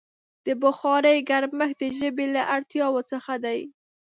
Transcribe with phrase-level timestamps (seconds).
[0.45, 3.59] د بخارۍ ګرمښت د ژمي له اړتیاوو څخه دی.